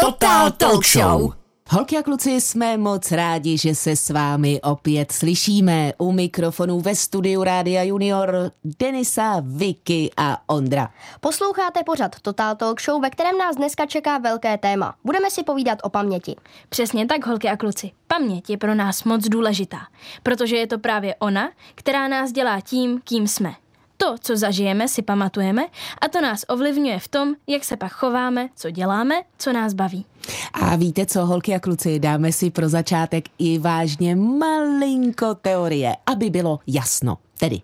[0.00, 1.32] Total Talk Show.
[1.70, 5.92] Holky a kluci, jsme moc rádi, že se s vámi opět slyšíme.
[5.98, 10.90] U mikrofonu ve studiu Rádia Junior Denisa, Vicky a Ondra.
[11.20, 14.94] Posloucháte pořad Total Talk Show, ve kterém nás dneska čeká velké téma.
[15.04, 16.36] Budeme si povídat o paměti.
[16.68, 17.90] Přesně tak, holky a kluci.
[18.06, 19.78] Paměť je pro nás moc důležitá,
[20.22, 23.54] protože je to právě ona, která nás dělá tím, kým jsme.
[24.00, 25.66] To, co zažijeme, si pamatujeme
[26.00, 30.06] a to nás ovlivňuje v tom, jak se pak chováme, co děláme, co nás baví.
[30.52, 36.30] A víte co, holky a kluci, dáme si pro začátek i vážně malinko teorie, aby
[36.30, 37.18] bylo jasno.
[37.38, 37.60] Tedy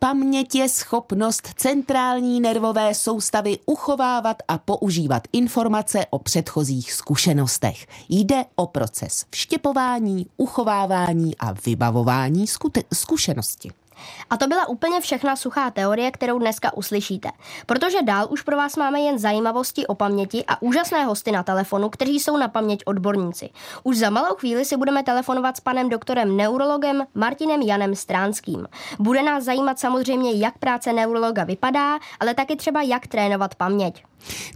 [0.00, 7.86] Paměť je schopnost centrální nervové soustavy uchovávat a používat informace o předchozích zkušenostech.
[8.08, 12.46] Jde o proces vštěpování, uchovávání a vybavování
[12.92, 13.70] zkušenosti.
[14.30, 17.28] A to byla úplně všechna suchá teorie, kterou dneska uslyšíte.
[17.66, 21.88] Protože dál už pro vás máme jen zajímavosti o paměti a úžasné hosty na telefonu,
[21.88, 23.50] kteří jsou na paměť odborníci.
[23.82, 28.68] Už za malou chvíli si budeme telefonovat s panem doktorem neurologem Martinem Janem Stránským.
[28.98, 34.04] Bude nás zajímat samozřejmě, jak práce neurologa vypadá, ale taky třeba jak trénovat paměť.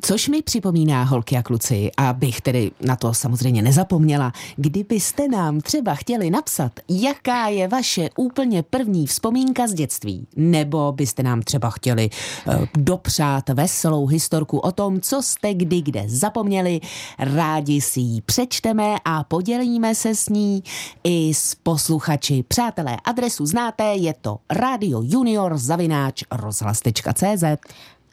[0.03, 5.95] Což mi připomíná, holky a kluci, abych tedy na to samozřejmě nezapomněla, kdybyste nám třeba
[5.95, 12.11] chtěli napsat, jaká je vaše úplně první vzpomínka z dětství, nebo byste nám třeba chtěli
[12.47, 16.81] uh, dopřát veselou historku o tom, co jste kdy kde zapomněli,
[17.19, 20.63] rádi si ji přečteme a podělíme se s ní
[21.05, 22.45] i s posluchači.
[22.49, 27.45] Přátelé, adresu znáte, je to Radio Junior zavináč rozhlas.cz.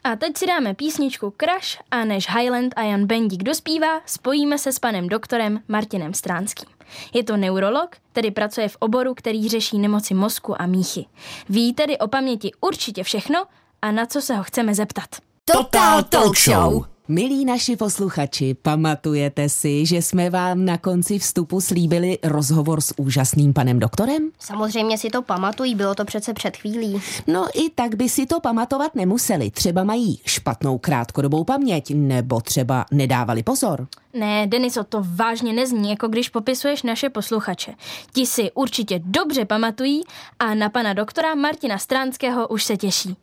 [0.04, 4.72] A teď si dáme písničku Crash a než Highland a Jan Bendík dospívá, spojíme se
[4.72, 6.68] s panem doktorem Martinem Stránským.
[7.14, 11.06] Je to neurolog, tedy pracuje v oboru, který řeší nemoci mozku a míchy.
[11.48, 13.44] Ví tedy o paměti určitě všechno
[13.82, 15.08] a na co se ho chceme zeptat.
[15.44, 16.89] Total Talk Show.
[17.10, 23.52] Milí naši posluchači, pamatujete si, že jsme vám na konci vstupu slíbili rozhovor s úžasným
[23.52, 24.30] panem doktorem?
[24.38, 27.00] Samozřejmě si to pamatují, bylo to přece před chvílí.
[27.26, 29.50] No i tak by si to pamatovat nemuseli.
[29.50, 33.86] Třeba mají špatnou krátkodobou paměť, nebo třeba nedávali pozor.
[34.14, 37.74] Ne, Deniso, to vážně nezní, jako když popisuješ naše posluchače.
[38.12, 40.02] Ti si určitě dobře pamatují
[40.38, 43.16] a na pana doktora Martina Stránského už se těší.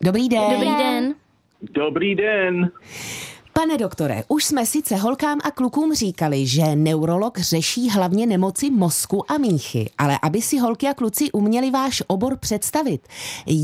[0.00, 0.50] Dobrý den.
[0.50, 1.14] Dobrý den.
[1.70, 2.70] Dobrý den.
[3.52, 9.32] Pane doktore, už jsme sice holkám a klukům říkali, že neurolog řeší hlavně nemoci mozku
[9.32, 13.00] a míchy, ale aby si holky a kluci uměli váš obor představit,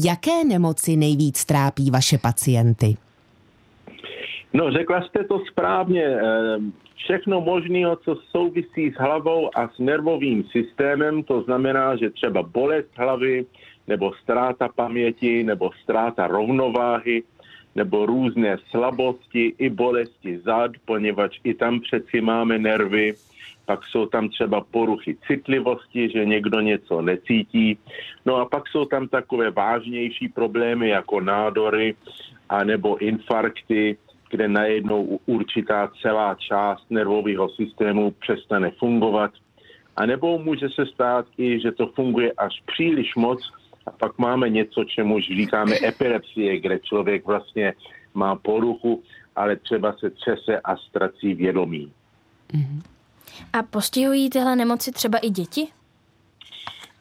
[0.05, 2.97] jaké nemoci nejvíc trápí vaše pacienty?
[4.53, 6.05] No, řekla jste to správně.
[6.05, 12.43] Ehm, všechno možné, co souvisí s hlavou a s nervovým systémem, to znamená, že třeba
[12.43, 13.47] bolest hlavy,
[13.89, 17.23] nebo ztráta paměti, nebo ztráta rovnováhy,
[17.75, 23.15] nebo různé slabosti i bolesti zad, poněvadž i tam přeci máme nervy,
[23.67, 27.79] pak jsou tam třeba poruchy citlivosti, že někdo něco necítí.
[28.27, 31.95] No a pak jsou tam takové vážnější problémy jako nádory
[32.49, 33.97] a nebo infarkty,
[34.31, 39.31] kde najednou určitá celá část nervového systému přestane fungovat.
[39.97, 43.41] A nebo může se stát i, že to funguje až příliš moc
[43.87, 47.73] a pak máme něco, čemu říkáme epilepsie, kde člověk vlastně
[48.15, 49.03] má poruchu,
[49.37, 51.93] ale třeba se třese a ztrací vědomí.
[53.53, 55.69] A postihují tyhle nemoci třeba i děti?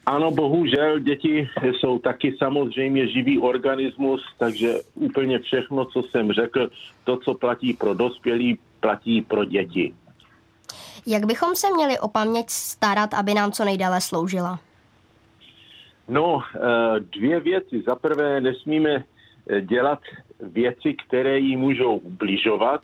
[0.06, 6.70] Ano, bohužel děti jsou taky samozřejmě živý organismus, takže úplně všechno, co jsem řekl,
[7.04, 9.94] to, co platí pro dospělí, platí pro děti.
[11.06, 14.60] Jak bychom se měli o paměť starat, aby nám co nejdále sloužila?
[16.10, 17.82] No, eh, dvě věci.
[17.86, 19.04] Za prvé nesmíme
[19.50, 19.98] eh, dělat
[20.40, 22.80] věci, které jí můžou ubližovat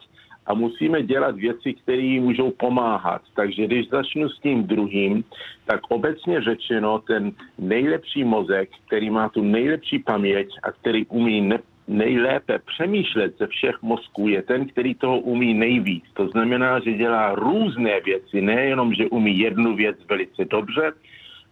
[0.47, 3.23] a musíme dělat věci, které jí můžou pomáhat.
[3.35, 5.25] Takže když začnu s tím druhým,
[5.67, 11.59] tak obecně řečeno ten nejlepší mozek, který má tu nejlepší paměť a který umí ne,
[11.89, 16.05] nejlépe přemýšlet ze všech mozků, je ten, který toho umí nejvíc.
[16.15, 20.93] To znamená, že dělá různé věci, nejenom, že umí jednu věc velice dobře,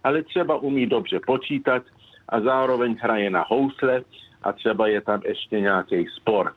[0.05, 1.83] ale třeba umí dobře počítat
[2.29, 4.01] a zároveň hraje na housle
[4.43, 6.53] a třeba je tam ještě nějaký sport.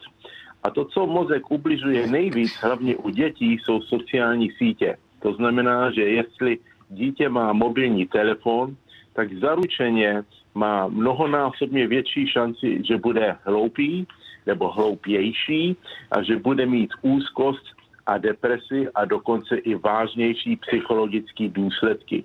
[0.62, 4.96] A to, co mozek ubližuje nejvíc, hlavně u dětí, jsou sociální sítě.
[5.22, 6.58] To znamená, že jestli
[6.88, 8.76] dítě má mobilní telefon,
[9.12, 10.22] tak zaručeně
[10.54, 14.06] má mnohonásobně větší šanci, že bude hloupý
[14.46, 15.76] nebo hloupější
[16.10, 17.64] a že bude mít úzkost
[18.06, 22.24] a depresi a dokonce i vážnější psychologické důsledky.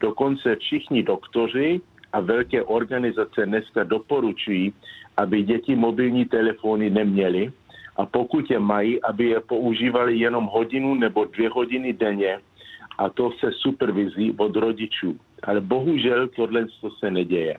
[0.00, 1.80] Dokonce všichni doktoři
[2.12, 4.72] a velké organizace dneska doporučují,
[5.16, 7.52] aby děti mobilní telefony neměly
[7.96, 12.38] a pokud je mají, aby je používali jenom hodinu nebo dvě hodiny denně
[12.98, 15.16] a to se supervizí od rodičů.
[15.42, 16.66] Ale bohužel tohle
[16.98, 17.56] se neděje.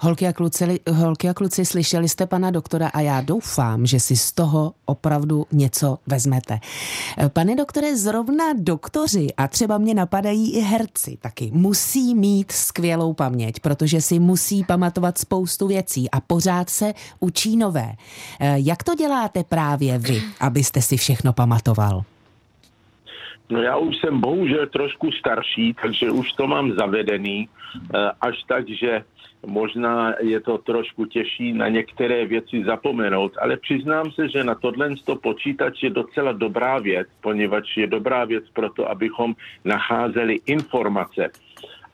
[0.00, 4.16] Holky a, kluci, holky a kluci, slyšeli jste pana doktora a já doufám, že si
[4.16, 6.60] z toho opravdu něco vezmete.
[7.28, 13.60] Pane doktore, zrovna doktoři a třeba mě napadají i herci taky musí mít skvělou paměť,
[13.60, 17.92] protože si musí pamatovat spoustu věcí a pořád se učí nové.
[18.54, 22.04] Jak to děláte právě vy, abyste si všechno pamatoval?
[23.50, 28.68] No já už jsem bohužel trošku starší, takže už to mám zavedený, eh, až tak,
[28.68, 29.04] že
[29.46, 34.96] možná je to trošku těžší na některé věci zapomenout, ale přiznám se, že na tohle
[35.04, 39.34] to počítač je docela dobrá věc, poněvadž je dobrá věc pro to, abychom
[39.64, 41.30] nacházeli informace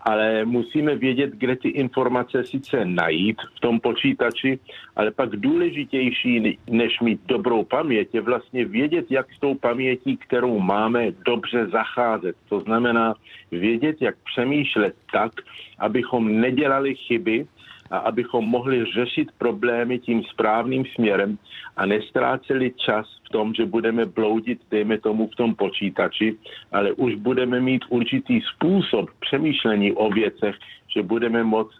[0.04, 4.58] ale musíme vědět, kde ty informace sice najít v tom počítači,
[4.96, 10.58] ale pak důležitější, než mít dobrou paměť, je vlastně vědět, jak s tou pamětí, kterou
[10.58, 12.36] máme, dobře zacházet.
[12.48, 13.14] To znamená
[13.50, 15.32] vědět, jak přemýšlet tak,
[15.78, 17.46] abychom nedělali chyby,
[17.90, 21.38] a abychom mohli řešit problémy tím správným směrem
[21.76, 26.36] a nestráceli čas v tom, že budeme bloudit, dejme tomu, v tom počítači,
[26.72, 30.54] ale už budeme mít určitý způsob přemýšlení o věcech,
[30.94, 31.74] že budeme moct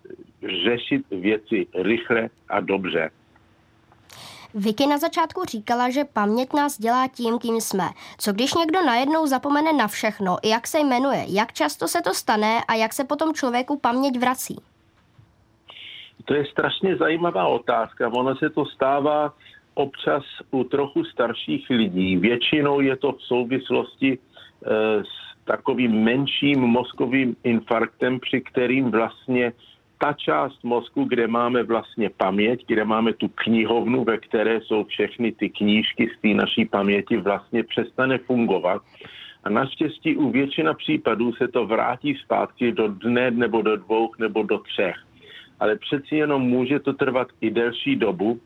[0.65, 3.11] řešit věci rychle a dobře.
[4.55, 7.85] Vicky na začátku říkala, že paměť nás dělá tím, kým jsme.
[8.19, 12.61] Co když někdo najednou zapomene na všechno, jak se jmenuje, jak často se to stane
[12.69, 14.57] a jak se potom člověku paměť vrací?
[16.25, 18.09] To je strašně zajímavá otázka.
[18.09, 19.35] Ono se to stává
[19.75, 22.17] občas u trochu starších lidí.
[22.17, 24.19] Většinou je to v souvislosti e,
[25.05, 29.53] s takovým menším mozkovým infarktem, při kterým vlastně
[29.99, 35.33] ta část mozku, kde máme vlastně paměť, kde máme tu knihovnu, ve které jsou všechny
[35.33, 38.83] ty knížky z té naší paměti, vlastně přestane fungovat.
[39.45, 44.43] A naštěstí u většina případů se to vrátí zpátky do dne nebo do dvou nebo
[44.43, 44.97] do třech
[45.61, 48.41] ale přeci jenom může to trvat i delší dobu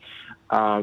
[0.50, 0.82] a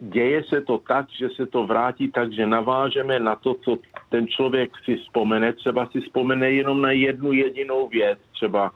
[0.00, 3.78] děje se to tak, že se to vrátí tak, že navážeme na to, co
[4.08, 5.52] ten člověk si vzpomene.
[5.52, 8.72] Třeba si vzpomene jenom na jednu jedinou věc, třeba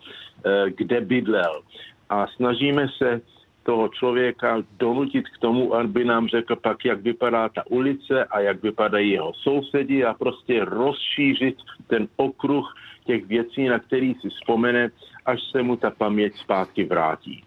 [0.47, 1.63] eh, kde bydlel.
[2.11, 3.21] A snažíme se
[3.65, 8.63] toho člověka donutit k tomu, aby nám řekl pak, jak vypadá ta ulice a jak
[8.63, 11.57] vypadají jeho sousedi a prostě rozšířit
[11.87, 12.75] ten okruh
[13.07, 14.91] těch věcí, na který si vzpomene,
[15.27, 17.43] až se mu ta paměť zpátky vrátí.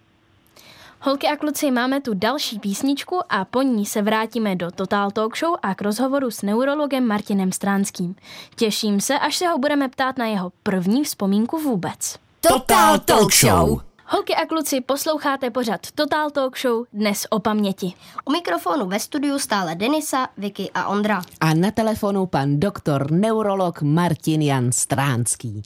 [1.02, 5.38] Holky a kluci, máme tu další písničku a po ní se vrátíme do Total Talk
[5.38, 8.16] Show a k rozhovoru s neurologem Martinem Stránským.
[8.56, 12.20] Těším se, až se ho budeme ptát na jeho první vzpomínku vůbec.
[12.42, 13.87] Total Talk Show!
[14.10, 17.94] Holky a kluci, posloucháte pořad Total Talk Show dnes o paměti.
[18.26, 21.22] U mikrofonu ve studiu stále Denisa, Vicky a Ondra.
[21.42, 25.64] A na telefonu pan doktor neurolog Martin Jan Stránský.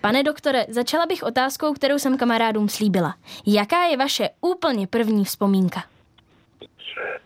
[0.00, 3.14] Pane doktore, začala bych otázkou, kterou jsem kamarádům slíbila.
[3.46, 5.82] Jaká je vaše úplně první vzpomínka?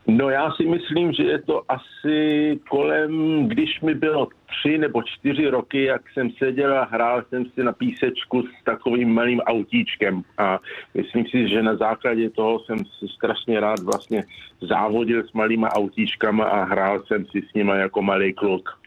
[0.06, 5.48] No já si myslím, že je to asi kolem, když mi bylo tři nebo čtyři
[5.48, 10.58] roky, jak jsem seděl a hrál jsem si na písečku s takovým malým autíčkem a
[10.94, 14.24] myslím si, že na základě toho jsem si strašně rád vlastně
[14.60, 18.78] závodil s malýma autíčkama a hrál jsem si s nima jako malý kluk.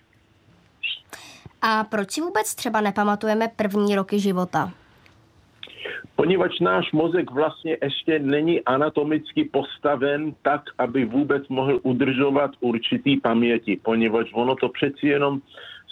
[1.62, 4.72] A proč si vůbec třeba nepamatujeme první roky života?
[6.15, 13.80] Poněvadž náš mozek vlastně ještě není anatomicky postaven tak, aby vůbec mohl udržovat určitý paměti,
[13.84, 15.42] poněvadž ono to přeci jenom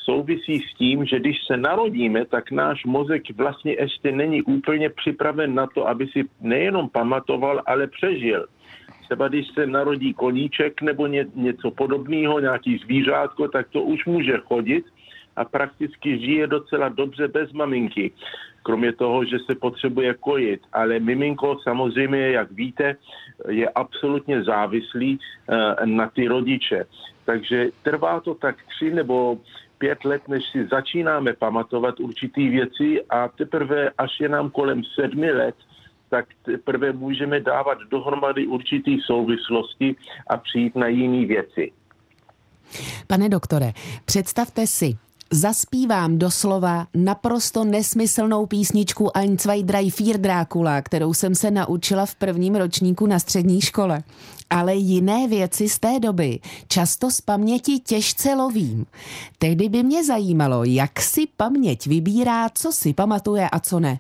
[0.05, 5.55] souvisí s tím, že když se narodíme, tak náš mozek vlastně ještě není úplně připraven
[5.55, 8.45] na to, aby si nejenom pamatoval, ale přežil.
[9.03, 14.37] Třeba když se narodí koníček nebo ně, něco podobného, nějaký zvířátko, tak to už může
[14.37, 14.85] chodit,
[15.35, 18.11] a prakticky žije docela dobře bez maminky.
[18.63, 20.61] Kromě toho, že se potřebuje kojit.
[20.73, 22.95] Ale miminko samozřejmě, jak víte,
[23.49, 26.85] je absolutně závislý eh, na ty rodiče.
[27.25, 29.37] Takže trvá to tak tři nebo
[29.77, 35.31] pět let, než si začínáme pamatovat určitý věci a teprve, až je nám kolem sedmi
[35.31, 35.55] let,
[36.09, 39.95] tak teprve můžeme dávat dohromady určitý souvislosti
[40.27, 41.71] a přijít na jiné věci.
[43.07, 43.71] Pane doktore,
[44.05, 44.97] představte si,
[45.33, 52.15] zaspívám doslova naprosto nesmyslnou písničku Ein, zwei, drei, vier Drákula, kterou jsem se naučila v
[52.15, 54.03] prvním ročníku na střední škole.
[54.49, 58.85] Ale jiné věci z té doby často z paměti těžce lovím.
[59.37, 63.99] Tehdy by mě zajímalo, jak si paměť vybírá, co si pamatuje a co ne.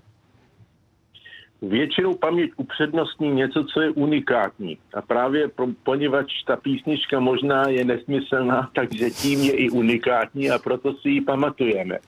[1.69, 4.77] Většinou paměť upřednostní něco, co je unikátní.
[4.93, 10.59] A právě pro, poněvadž ta písnička možná je nesmyslná, takže tím je i unikátní a
[10.59, 11.99] proto si ji pamatujeme.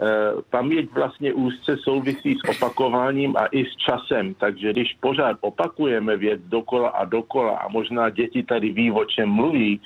[0.00, 6.16] Eh, paměť vlastně úzce souvisí s opakováním a i s časem, takže když pořád opakujeme
[6.16, 9.80] věc dokola a dokola a možná děti tady ví, o čem mluví,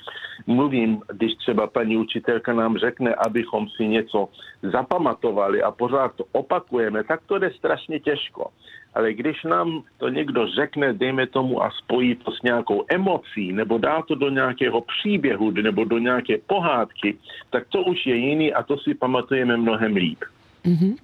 [0.47, 4.29] mluvím, když třeba paní učitelka nám řekne, abychom si něco
[4.61, 8.51] zapamatovali a pořád to opakujeme, tak to jde strašně těžko
[8.95, 13.77] ale když nám to někdo řekne, dejme tomu a spojí to s nějakou emocí, nebo
[13.77, 17.17] dá to do nějakého příběhu, nebo do nějaké pohádky,
[17.49, 20.19] tak to už je jiný a to si pamatujeme mnohem líp.
[20.65, 20.95] Mm-hmm.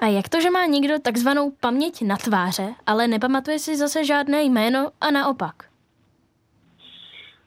[0.00, 4.42] A jak to, že má někdo takzvanou paměť na tváře, ale nepamatuje si zase žádné
[4.42, 5.54] jméno a naopak?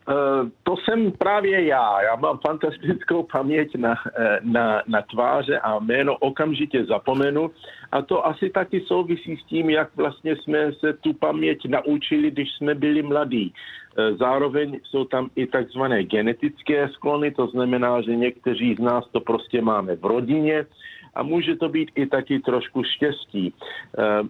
[0.10, 2.02] Eh, to jsem právě já.
[2.02, 7.52] Já mám fantastickou paměť na, eh, na, na tváře a jméno okamžitě zapomenu.
[7.92, 12.50] A to asi taky souvisí s tím, jak vlastně jsme se tu paměť naučili, když
[12.52, 13.54] jsme byli mladí.
[13.54, 19.20] Eh, zároveň jsou tam i takzvané genetické sklony, to znamená, že někteří z nás to
[19.20, 20.66] prostě máme v rodině
[21.14, 23.54] a může to být i taky trošku štěstí.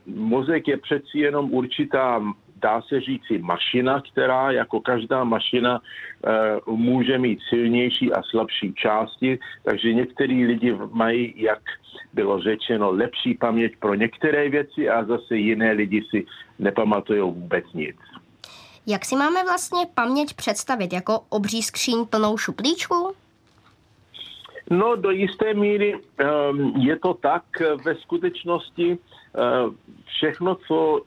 [0.06, 2.24] Mozek je přeci jenom určitá
[2.62, 6.32] dá se říci, mašina, která jako každá mašina e,
[6.72, 11.60] může mít silnější a slabší části, takže některý lidi mají, jak
[12.14, 16.26] bylo řečeno, lepší paměť pro některé věci a zase jiné lidi si
[16.60, 17.96] nepamatují vůbec nic.
[18.88, 20.94] Jak si máme vlastně paměť představit?
[20.94, 23.16] Jako obří skříň plnou šuplíčku?
[24.70, 27.44] No, do jisté míry um, je to tak.
[27.86, 29.74] Ve skutečnosti uh,
[30.06, 31.02] všechno, co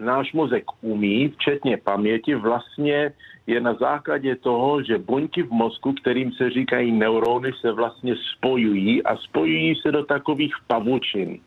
[0.00, 3.12] náš mozek umí, včetně paměti, vlastně
[3.46, 9.02] je na základě toho, že buňky v mozku, kterým se říkají neurony, se vlastně spojují
[9.02, 11.38] a spojují se do takových pavučin.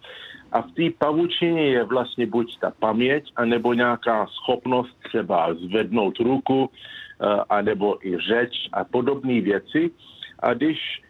[0.51, 6.69] A v té pavučině je vlastně buď ta paměť, anebo nějaká schopnost třeba zvednout ruku,
[6.69, 9.91] eh, anebo i řeč a podobné věci.
[10.39, 11.01] A když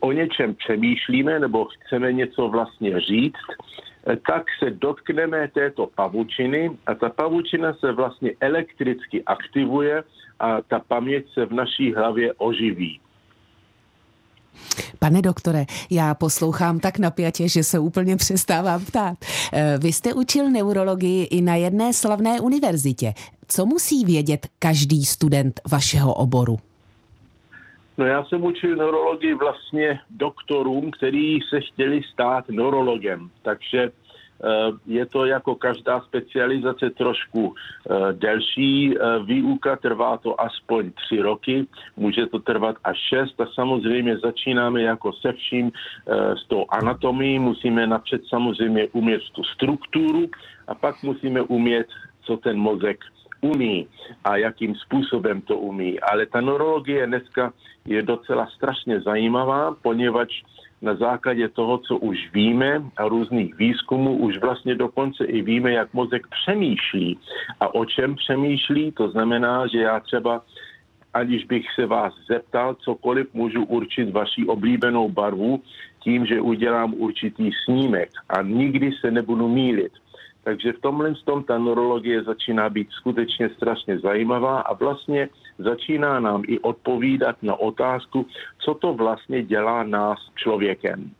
[0.00, 3.46] o něčem přemýšlíme nebo chceme něco vlastně říct,
[4.04, 10.04] tak se dotkneme této pavučiny a ta pavučina se vlastně elektricky aktivuje
[10.40, 13.00] a ta paměť se v naší hlavě oživí.
[14.98, 19.18] Pane doktore, já poslouchám tak napjatě, že se úplně přestávám ptát.
[19.52, 23.14] Eh, vy jste učil neurologii i na jedné slavné univerzitě.
[23.48, 26.58] Co musí vědět každý student vašeho oboru?
[28.00, 33.30] No já jsem učil neurologii vlastně doktorům, kteří se chtěli stát neurologem.
[33.42, 33.90] Takže eh,
[34.86, 41.66] je to jako každá specializace trošku eh, delší eh, výuka, trvá to aspoň tři roky,
[41.96, 45.72] může to trvat až šest a samozřejmě začínáme jako se vším
[46.44, 50.30] s tou anatomií, musíme napřed samozřejmě umět tu strukturu
[50.68, 51.86] a pak musíme umět,
[52.24, 52.98] co ten mozek
[53.40, 53.88] umí
[54.24, 56.00] a jakým způsobem to umí.
[56.00, 57.52] Ale ta neurologie dneska
[57.90, 60.42] je docela strašně zajímavá, poněvadž
[60.82, 65.94] na základě toho, co už víme a různých výzkumů, už vlastně dokonce i víme, jak
[65.94, 67.18] mozek přemýšlí
[67.60, 68.92] a o čem přemýšlí.
[68.92, 70.42] To znamená, že já třeba,
[71.14, 75.62] aniž bych se vás zeptal, cokoliv můžu určit vaší oblíbenou barvu
[76.00, 79.92] tím, že udělám určitý snímek a nikdy se nebudu mílit.
[80.44, 85.28] Takže v tomhle tom ta neurologie začíná být skutečně strašně zajímavá a vlastně
[85.58, 88.26] začíná nám i odpovídat na otázku,
[88.58, 91.10] co to vlastně dělá nás člověkem.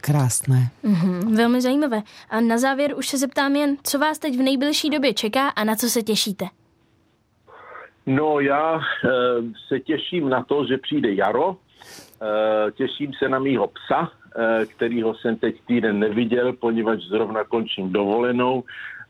[0.00, 0.70] Krásné.
[0.84, 2.02] Mm-hmm, velmi zajímavé.
[2.30, 5.64] A na závěr už se zeptám jen, co vás teď v nejbližší době čeká a
[5.64, 6.44] na co se těšíte?
[8.06, 8.80] No já e,
[9.68, 14.10] se těším na to, že přijde jaro, e, těším se na mýho psa,
[14.66, 18.64] kterýho jsem teď týden neviděl, poněvadž zrovna končím dovolenou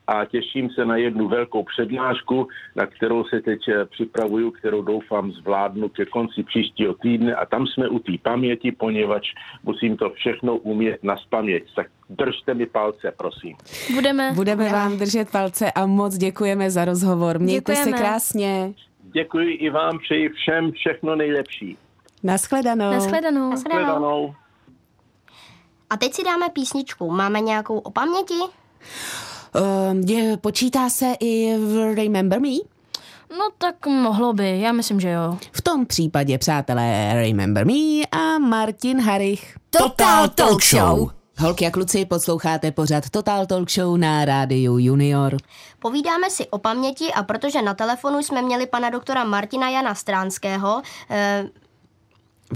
[0.08, 5.32] a těším se na jednu velkou přednášku, na kterou se teď eh, připravuju, kterou doufám
[5.32, 9.32] zvládnu ke konci příštího týdne a tam jsme u té paměti, poněvadž
[9.62, 11.74] musím to všechno umět na spaměť.
[11.76, 13.56] Tak držte mi palce, prosím.
[13.94, 14.32] Budeme.
[14.34, 17.38] Budeme vám držet palce a moc děkujeme za rozhovor.
[17.38, 17.98] Mějte děkujeme.
[17.98, 18.72] se krásně.
[19.02, 21.76] Děkuji i vám, přeji všem všechno nejlepší.
[22.22, 22.90] Naschledanou.
[22.90, 23.50] Naschledanou.
[23.50, 23.50] Naschledanou.
[23.50, 24.34] Naschledanou.
[25.90, 27.10] A teď si dáme písničku.
[27.10, 28.34] Máme nějakou o paměti?
[28.34, 32.48] Uh, je, počítá se i v Remember Me?
[33.30, 35.38] No tak mohlo by, já myslím, že jo.
[35.52, 37.72] V tom případě, přátelé, Remember Me
[38.12, 39.56] a Martin Harich.
[39.70, 41.10] Total Talk Show.
[41.38, 45.36] Holky a kluci, posloucháte pořad Total Talk Show na rádiu Junior.
[45.78, 50.82] Povídáme si o paměti a protože na telefonu jsme měli pana doktora Martina Jana Stránského,
[51.10, 51.48] eh,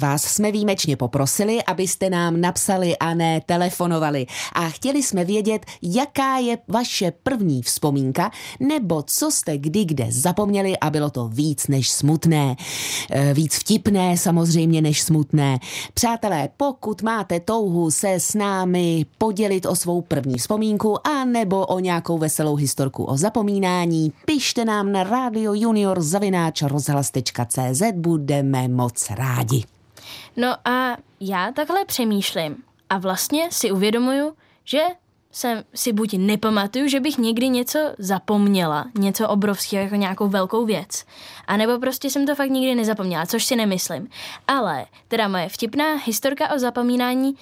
[0.00, 4.26] Vás jsme výjimečně poprosili, abyste nám napsali a ne telefonovali.
[4.52, 8.30] A chtěli jsme vědět, jaká je vaše první vzpomínka,
[8.60, 12.56] nebo co jste kdy kde zapomněli a bylo to víc než smutné.
[13.10, 15.58] E, víc vtipné samozřejmě než smutné.
[15.94, 21.78] Přátelé, pokud máte touhu se s námi podělit o svou první vzpomínku a nebo o
[21.78, 29.64] nějakou veselou historku o zapomínání, pište nám na Radio Junior zavináč rozhlas.cz, budeme moc rádi.
[30.36, 32.56] No a já takhle přemýšlím
[32.90, 34.80] a vlastně si uvědomuju, že
[35.32, 41.04] jsem si buď nepamatuju, že bych někdy něco zapomněla, něco obrovského, jako nějakou velkou věc,
[41.46, 44.08] anebo prostě jsem to fakt nikdy nezapomněla, což si nemyslím.
[44.48, 47.34] Ale teda moje vtipná historka o zapomínání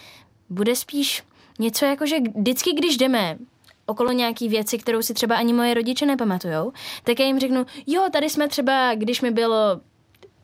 [0.50, 1.22] bude spíš
[1.58, 3.38] něco jako, že vždycky, když jdeme
[3.86, 6.72] okolo nějaký věci, kterou si třeba ani moje rodiče nepamatujou,
[7.04, 9.80] tak já jim řeknu, jo, tady jsme třeba, když mi bylo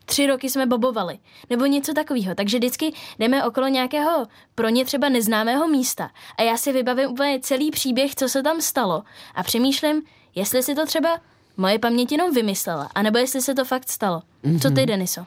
[0.06, 1.18] tři roky jsme bobovali,
[1.50, 2.34] nebo něco takového.
[2.34, 7.40] Takže vždycky jdeme okolo nějakého pro ně třeba neznámého místa a já si vybavím úplně
[7.40, 9.02] celý příběh, co se tam stalo
[9.34, 10.02] a přemýšlím,
[10.34, 11.20] jestli si to třeba
[11.56, 14.22] moje paměť jenom vymyslela, anebo jestli se to fakt stalo.
[14.44, 14.60] Mm-hmm.
[14.60, 14.86] Co ty, mhm.
[14.86, 15.26] Deniso?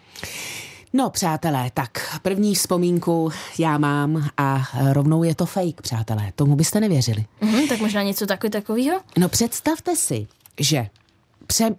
[0.94, 6.32] No, přátelé, tak první vzpomínku já mám a rovnou je to fake, přátelé.
[6.36, 7.26] Tomu byste nevěřili.
[7.42, 9.02] Mm-hmm, tak možná něco takový takového?
[9.18, 10.28] No, představte si,
[10.60, 10.88] že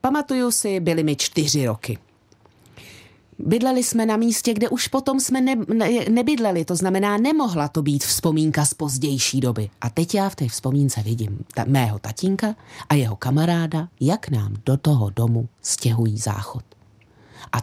[0.01, 1.99] pamatuju si, byly mi čtyři roky.
[3.47, 7.83] Bydleli jsme na místě, kde už potom jsme ne, ne, nebydleli, to znamená, nemohla to
[7.83, 9.71] být vzpomínka z pozdější doby.
[9.81, 12.55] A teď já v té vzpomínce vidím ta, mého tatínka
[12.89, 16.65] a jeho kamaráda, jak nám do toho domu stěhují záchod.
[17.53, 17.59] A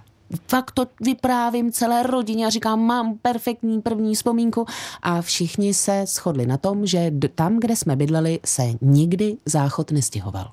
[0.48, 4.66] fakt to vyprávím celé rodině a říkám, mám perfektní první vzpomínku
[5.02, 10.52] a všichni se shodli na tom, že tam, kde jsme bydleli, se nikdy záchod nestěhoval.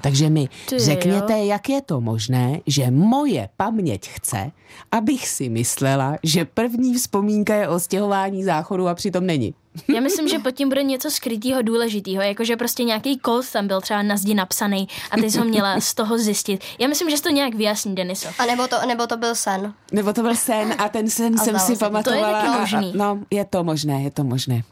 [0.00, 1.44] Takže mi Ty řekněte, jo.
[1.44, 4.50] jak je to možné, že moje paměť chce,
[4.92, 9.54] abych si myslela, že první vzpomínka je o stěhování záchodu a přitom není.
[9.94, 13.80] Já myslím, že pod tím bude něco skrytého důležitého, jakože prostě nějaký kód tam byl
[13.80, 16.64] třeba na zdi napsaný a ty jsi ho měla z toho zjistit.
[16.78, 18.28] Já myslím, že jsi to nějak vyjasní, Deniso.
[18.38, 19.74] A nebo to, nebo to byl sen.
[19.92, 22.28] Nebo to byl sen a ten sen a jsem si pamatovala.
[22.30, 22.92] To je taky možný.
[22.94, 24.62] A, no, je to možné, je to možné.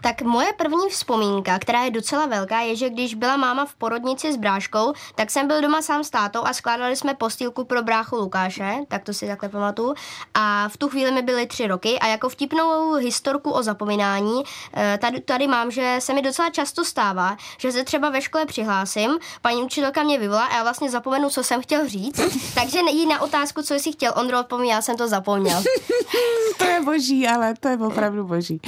[0.00, 4.32] Tak moje první vzpomínka, která je docela velká, je, že když byla máma v porodnici
[4.32, 8.16] s bráškou, tak jsem byl doma sám s tátou a skládali jsme postýlku pro bráchu
[8.16, 9.94] Lukáše, tak to si takhle pamatuju.
[10.34, 14.42] A v tu chvíli mi byly tři roky a jako vtipnou historku o zapomínání
[14.74, 18.46] eh, tady, tady mám, že se mi docela často stává, že se třeba ve škole
[18.46, 22.20] přihlásím, paní učitelka mě vyvolá a já vlastně zapomenu, co jsem chtěl říct,
[22.54, 25.62] takže jí na otázku, co jsi chtěl, Ondro odpoví, já jsem to zapomněl.
[26.58, 28.60] to je boží, ale to je opravdu boží.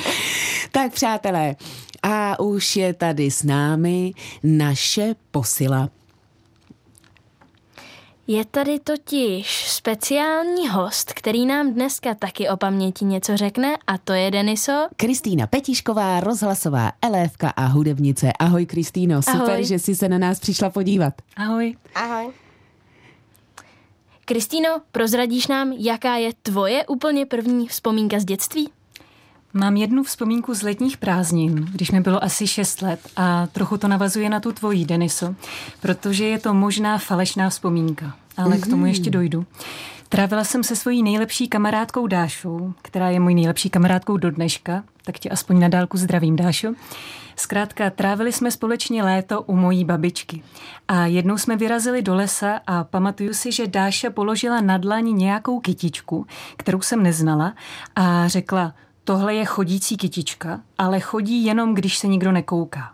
[0.73, 1.57] Tak přátelé,
[2.03, 5.89] a už je tady s námi naše posila.
[8.31, 14.13] Je tady totiž speciální host, který nám dneska taky o paměti něco řekne a to
[14.13, 14.89] je Deniso.
[14.97, 18.33] Kristýna Petišková, rozhlasová elévka a hudebnice.
[18.39, 19.65] Ahoj Kristýno, super, Ahoj.
[19.65, 21.15] že jsi se na nás přišla podívat.
[21.37, 21.77] Ahoj.
[21.95, 22.33] Ahoj.
[24.25, 28.69] Kristýno, prozradíš nám, jaká je tvoje úplně první vzpomínka z dětství?
[29.59, 33.89] Mám jednu vzpomínku z letních prázdnin, když mi bylo asi 6 let a trochu to
[33.89, 35.35] navazuje na tu tvojí, Deniso,
[35.81, 38.61] protože je to možná falešná vzpomínka, ale mm-hmm.
[38.61, 38.87] k tomu mhm.
[38.87, 39.47] ještě dojdu.
[40.09, 45.19] Trávila jsem se svojí nejlepší kamarádkou Dášou, která je mojí nejlepší kamarádkou do dneška, tak
[45.19, 46.75] tě aspoň na dálku zdravím, Dášo.
[47.37, 50.43] Zkrátka, trávili jsme společně léto u mojí babičky.
[50.89, 55.61] A jednou jsme vyrazili do lesa a pamatuju si, že Dáša položila na dlaní nějakou
[55.61, 57.55] kytičku, kterou jsem neznala
[57.97, 58.75] a řekla,
[59.09, 62.93] tohle je chodící kytička, ale chodí jenom, když se nikdo nekouká.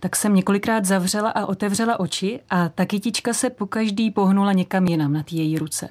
[0.00, 4.86] Tak jsem několikrát zavřela a otevřela oči a ta kytička se po každý pohnula někam
[4.86, 5.88] jinam na té její ruce.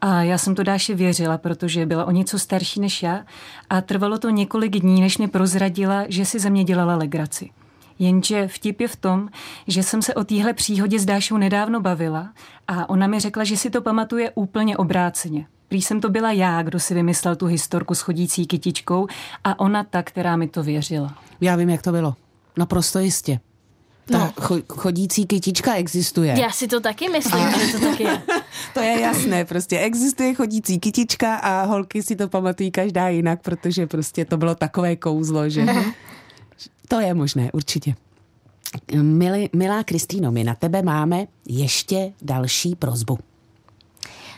[0.00, 3.24] A já jsem to Dáši věřila, protože byla o něco starší než já
[3.70, 7.50] a trvalo to několik dní, než mi prozradila, že si ze mě dělala legraci.
[7.98, 9.28] Jenže vtip je v tom,
[9.66, 12.28] že jsem se o téhle příhodě s Dášou nedávno bavila
[12.68, 15.46] a ona mi řekla, že si to pamatuje úplně obráceně.
[15.68, 19.06] Prý jsem to byla já, kdo si vymyslel tu historku s chodící kytičkou
[19.44, 21.18] a ona ta, která mi to věřila.
[21.40, 22.14] Já vím, jak to bylo.
[22.56, 23.40] Naprosto jistě.
[24.12, 24.32] Ta no.
[24.68, 26.40] chodící kytička existuje.
[26.40, 27.58] Já si to taky myslím, a...
[27.58, 28.22] že to taky je.
[28.74, 33.86] to je jasné, prostě existuje chodící kytička a holky si to pamatují každá jinak, protože
[33.86, 35.92] prostě to bylo takové kouzlo, že mhm.
[36.88, 37.94] to je možné, určitě.
[39.02, 43.18] Milí, milá Kristýno, my na tebe máme ještě další prozbu.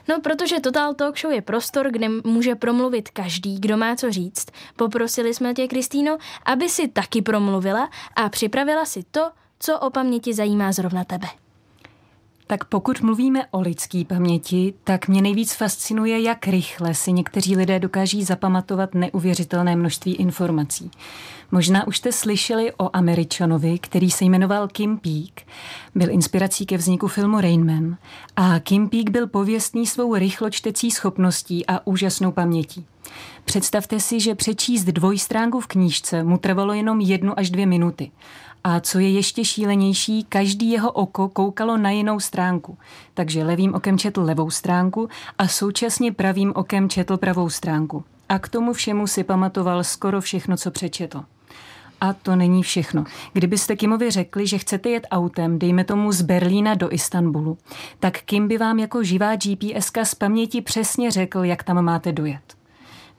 [0.08, 4.46] No, protože Total Talk Show je prostor, kde může promluvit každý, kdo má co říct.
[4.76, 10.34] Poprosili jsme tě, Kristýno, aby si taky promluvila a připravila si to, co o paměti
[10.34, 11.28] zajímá zrovna tebe.
[12.50, 17.78] Tak pokud mluvíme o lidské paměti, tak mě nejvíc fascinuje, jak rychle si někteří lidé
[17.78, 20.90] dokáží zapamatovat neuvěřitelné množství informací.
[21.50, 25.46] Možná už jste slyšeli o Američanovi, který se jmenoval Kim Peek.
[25.94, 27.96] Byl inspirací ke vzniku filmu Rain Man
[28.36, 32.86] a Kim Peek byl pověstný svou rychločtecí schopností a úžasnou pamětí.
[33.44, 38.10] Představte si, že přečíst dvojstránku v knížce mu trvalo jenom jednu až dvě minuty.
[38.64, 42.78] A co je ještě šílenější, každý jeho oko koukalo na jinou stránku.
[43.14, 48.04] Takže levým okem četl levou stránku a současně pravým okem četl pravou stránku.
[48.28, 51.24] A k tomu všemu si pamatoval skoro všechno, co přečetl.
[52.00, 53.04] A to není všechno.
[53.32, 57.58] Kdybyste Kimovi řekli, že chcete jet autem, dejme tomu z Berlína do Istanbulu,
[58.00, 62.59] tak Kim by vám jako živá GPS z paměti přesně řekl, jak tam máte dojet.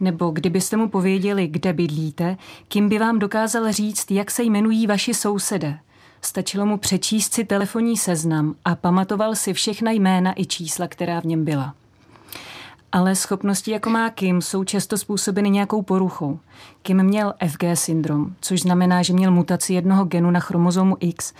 [0.02, 2.38] Nebo kdybyste mu pověděli, kde bydlíte,
[2.68, 5.80] Kim by vám dokázal říct, jak se jmenují vaši sousedé.
[6.22, 11.26] Stačilo mu přečíst si telefonní seznam a pamatoval si všechna jména i čísla, která v
[11.26, 11.74] něm byla.
[12.92, 16.40] Ale schopnosti, jako má Kim, jsou často způsobeny nějakou poruchou.
[16.82, 21.34] Kim měl FG syndrom, což znamená, že měl mutaci jednoho genu na chromozomu X.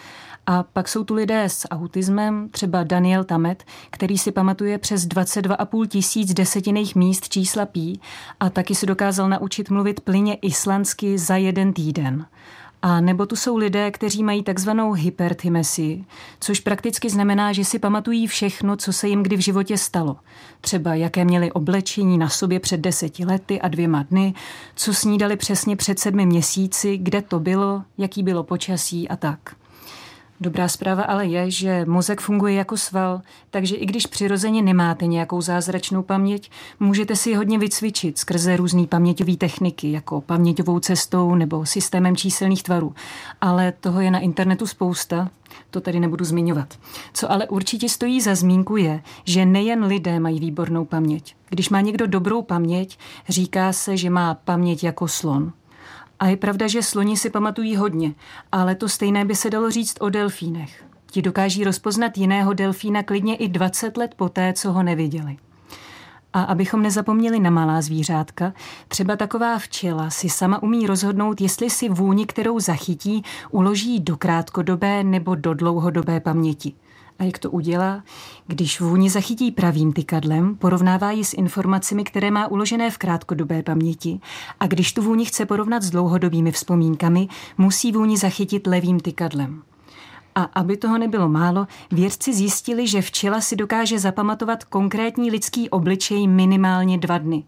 [0.46, 5.88] A pak jsou tu lidé s autismem, třeba Daniel Tamet, který si pamatuje přes 22,5
[5.88, 8.02] tisíc desetinných míst čísla pí
[8.40, 12.26] a taky se dokázal naučit mluvit plyně islandsky za jeden týden.
[12.82, 16.06] A nebo tu jsou lidé, kteří mají takzvanou hyperthymesi,
[16.40, 20.18] což prakticky znamená, že si pamatují všechno, co se jim kdy v životě stalo.
[20.62, 24.34] Třeba jaké měli oblečení na sobě před deseti lety a dvěma dny,
[24.76, 29.61] co snídali přesně před sedmi měsíci, kde to bylo, jaký bylo počasí a tak.
[30.42, 35.42] Dobrá zpráva ale je, že mozek funguje jako sval, takže i když přirozeně nemáte nějakou
[35.42, 42.16] zázračnou paměť, můžete si hodně vycvičit skrze různé paměťové techniky, jako paměťovou cestou nebo systémem
[42.16, 42.94] číselných tvarů.
[43.42, 45.30] Ale toho je na internetu spousta,
[45.70, 46.80] to tady nebudu zmiňovat.
[47.14, 51.36] Co ale určitě stojí za zmínku je, že nejen lidé mají výbornou paměť.
[51.50, 52.98] Když má někdo dobrou paměť,
[53.30, 55.54] říká se, že má paměť jako slon.
[56.22, 58.14] A je pravda, že sloni si pamatují hodně,
[58.52, 60.84] ale to stejné by se dalo říct o delfínech.
[61.12, 65.38] Ti dokáží rozpoznat jiného delfína klidně i 20 let poté, co ho neviděli.
[66.34, 68.54] A abychom nezapomněli na malá zvířátka,
[68.88, 75.04] třeba taková včela si sama umí rozhodnout, jestli si vůni, kterou zachytí, uloží do krátkodobé
[75.04, 76.74] nebo do dlouhodobé paměti.
[77.22, 78.04] A jak to udělá?
[78.48, 84.20] Když vůni zachytí pravým tykadlem, porovnává ji s informacemi, které má uložené v krátkodobé paměti.
[84.60, 89.64] A když tu vůni chce porovnat s dlouhodobými vzpomínkami, musí vůni zachytit levým tykadlem.
[90.36, 96.28] A aby toho nebylo málo, vědci zjistili, že včela si dokáže zapamatovat konkrétní lidský obličej
[96.28, 97.44] minimálně dva dny.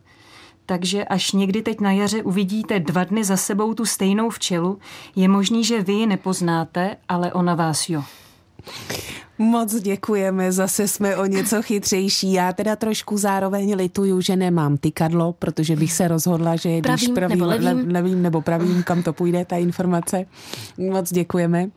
[0.65, 4.79] Takže až někdy teď na jaře uvidíte dva dny za sebou tu stejnou včelu,
[5.15, 8.03] je možný, že vy ji nepoznáte, ale ona vás jo.
[9.38, 12.34] Moc děkujeme, zase jsme o něco chytřejší.
[12.34, 17.39] Já teda trošku zároveň lituju, že nemám tykadlo, protože bych se rozhodla, že když pravým,
[17.39, 17.91] nebo levým.
[17.91, 20.26] levým nebo pravým, kam to půjde, ta informace.
[20.78, 21.69] Moc děkujeme.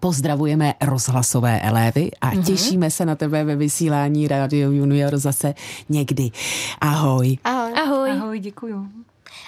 [0.00, 2.44] Pozdravujeme rozhlasové elévy a mm-hmm.
[2.44, 5.54] těšíme se na tebe ve vysílání Radio Junior zase
[5.88, 6.30] někdy.
[6.80, 7.38] Ahoj.
[7.44, 7.72] Ahoj.
[7.76, 8.10] Ahoj.
[8.10, 9.03] Ahoj, děkuju.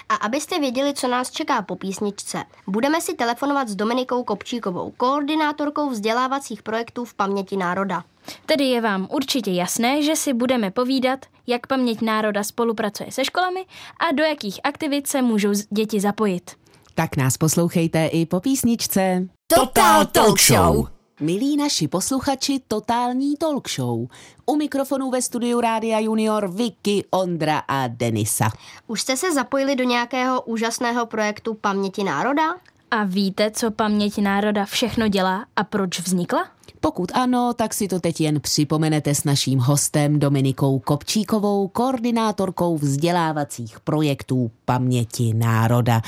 [0.09, 5.89] A abyste věděli, co nás čeká po písničce, budeme si telefonovat s Dominikou Kopčíkovou, koordinátorkou
[5.89, 8.03] vzdělávacích projektů v paměti národa.
[8.45, 13.65] Tedy je vám určitě jasné, že si budeme povídat, jak paměť národa spolupracuje se školami
[13.99, 16.51] a do jakých aktivit se můžou děti zapojit.
[16.95, 19.27] Tak nás poslouchejte i po písničce.
[19.47, 20.96] Total Talk Show.
[21.19, 24.07] Milí naši posluchači, totální talk show.
[24.45, 28.49] U mikrofonu ve studiu Rádia Junior Vicky, Ondra a Denisa.
[28.87, 32.43] Už jste se zapojili do nějakého úžasného projektu paměti národa?
[32.91, 36.56] A víte, co paměť národa všechno dělá a proč vznikla?
[36.79, 43.79] Pokud ano, tak si to teď jen připomenete s naším hostem Dominikou Kopčíkovou, koordinátorkou vzdělávacích
[43.79, 46.01] projektů Paměti národa.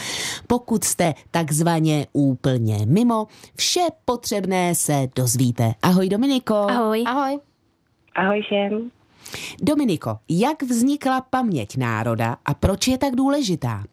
[0.47, 5.73] Pokud jste takzvaně úplně mimo, vše potřebné se dozvíte.
[5.81, 6.55] Ahoj Dominiko.
[6.55, 7.03] Ahoj.
[7.07, 7.39] Ahoj.
[8.15, 8.91] Ahoj všem.
[9.61, 13.83] Dominiko, jak vznikla Paměť národa a proč je tak důležitá?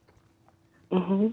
[0.91, 1.33] Mhm.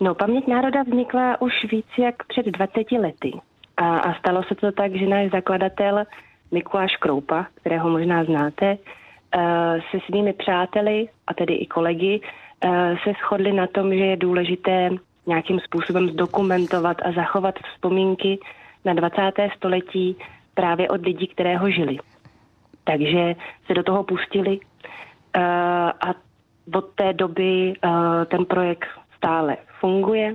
[0.00, 3.32] No, paměť národa vznikla už víc jak před 20 lety.
[3.82, 6.04] A, a stalo se to tak, že náš zakladatel
[6.50, 13.12] Mikuláš Kroupa, kterého možná znáte, eh, se svými přáteli, a tedy i kolegy, eh, se
[13.12, 14.90] shodli na tom, že je důležité
[15.26, 18.38] nějakým způsobem zdokumentovat a zachovat vzpomínky
[18.84, 19.50] na 20.
[19.56, 20.16] století
[20.54, 21.98] právě od lidí, které ho žili.
[22.84, 23.34] Takže
[23.66, 25.40] se do toho pustili eh,
[26.00, 26.14] a
[26.74, 27.74] od té doby
[28.26, 30.34] ten projekt stále funguje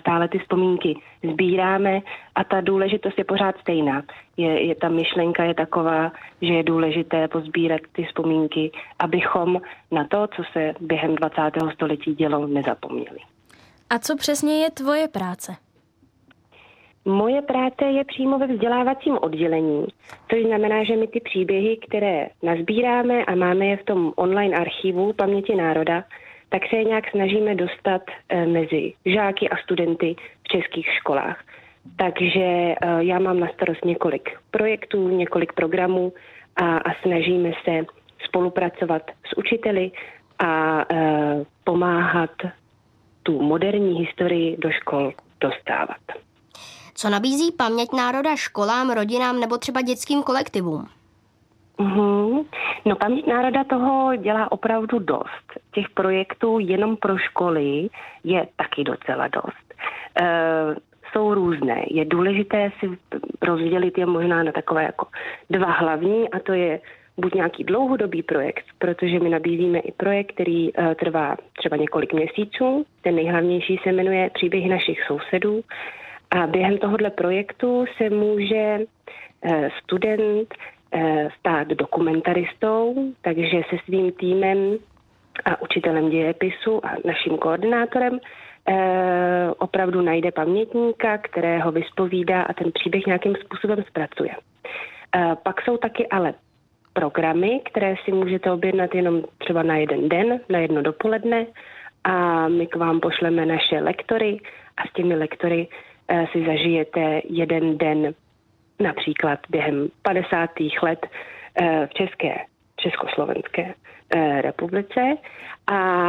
[0.00, 0.94] stále ty vzpomínky
[1.32, 2.00] sbíráme
[2.34, 4.02] a ta důležitost je pořád stejná.
[4.36, 10.26] Je, je ta myšlenka je taková, že je důležité pozbírat ty vzpomínky, abychom na to,
[10.36, 11.40] co se během 20.
[11.74, 13.18] století dělo, nezapomněli.
[13.90, 15.56] A co přesně je tvoje práce?
[17.04, 19.86] Moje práce je přímo ve vzdělávacím oddělení,
[20.30, 25.12] což znamená, že my ty příběhy, které nazbíráme a máme je v tom online archivu
[25.12, 26.04] Paměti národa,
[26.52, 31.44] tak se je nějak snažíme dostat eh, mezi žáky a studenty v českých školách.
[31.96, 36.12] Takže eh, já mám na starost několik projektů, několik programů
[36.56, 37.86] a, a snažíme se
[38.24, 39.90] spolupracovat s učiteli
[40.38, 42.30] a eh, pomáhat
[43.22, 46.02] tu moderní historii do škol dostávat.
[46.94, 50.88] Co nabízí paměť národa školám, rodinám nebo třeba dětským kolektivům?
[51.78, 52.44] Mm-hmm.
[52.84, 55.46] No paměť národa toho dělá opravdu dost.
[55.74, 57.88] Těch projektů jenom pro školy
[58.24, 59.74] je taky docela dost.
[60.20, 60.24] E,
[61.12, 61.84] jsou různé.
[61.90, 62.98] Je důležité si
[63.42, 65.06] rozdělit je možná na takové jako
[65.50, 66.80] dva hlavní a to je
[67.16, 72.86] buď nějaký dlouhodobý projekt, protože my nabízíme i projekt, který uh, trvá třeba několik měsíců.
[73.02, 75.60] Ten nejhlavnější se jmenuje Příběhy našich sousedů.
[76.30, 80.54] A během tohohle projektu se může uh, student
[81.38, 84.78] stát dokumentaristou, takže se svým týmem
[85.44, 88.18] a učitelem dějepisu a naším koordinátorem
[89.58, 94.30] opravdu najde pamětníka, kterého vyspovídá a ten příběh nějakým způsobem zpracuje.
[95.42, 96.34] Pak jsou taky ale
[96.92, 101.46] programy, které si můžete objednat jenom třeba na jeden den, na jedno dopoledne
[102.04, 104.38] a my k vám pošleme naše lektory
[104.76, 105.68] a s těmi lektory
[106.08, 108.14] eh, si zažijete jeden den
[108.82, 110.50] například během 50.
[110.82, 111.06] let
[111.60, 112.34] eh, v České,
[112.76, 113.74] Československé
[114.16, 115.00] eh, republice
[115.66, 116.08] a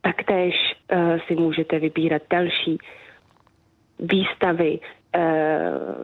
[0.00, 0.54] taktéž
[1.26, 2.78] si můžete vybírat další
[3.98, 4.78] výstavy,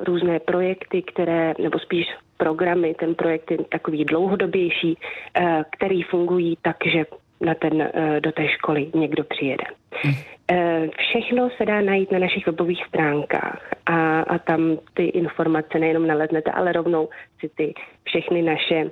[0.05, 2.07] různé projekty, které, nebo spíš
[2.43, 7.05] programy, ten projekt je takový dlouhodobější, eh, který fungují tak, že
[7.45, 9.65] na ten, eh, do té školy někdo přijede.
[9.91, 10.15] Hmm.
[10.51, 16.07] Eh, všechno se dá najít na našich webových stránkách a, a tam ty informace nejenom
[16.07, 17.09] naleznete, ale rovnou
[17.41, 17.75] si ty
[18.05, 18.91] všechny naše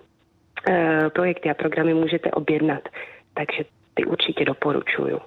[1.13, 2.89] projekty a programy můžete objednat.
[3.35, 5.21] Takže ty určitě doporučuju.